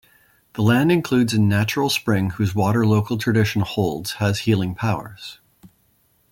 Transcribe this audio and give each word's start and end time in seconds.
The 0.53 0.63
land 0.63 0.91
includes 0.91 1.31
a 1.35 1.39
natural 1.39 1.87
spring 1.87 2.31
whose 2.31 2.55
water 2.55 2.87
local 2.87 3.19
tradition 3.19 3.61
holds 3.61 4.13
has 4.13 4.39
healing 4.39 4.73
powers. 4.73 5.37